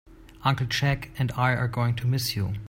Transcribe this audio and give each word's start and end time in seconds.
Uncle 0.43 0.65
Jack 0.65 1.11
and 1.19 1.31
I 1.33 1.51
are 1.53 1.67
going 1.67 1.95
to 1.97 2.07
miss 2.07 2.35
you. 2.35 2.55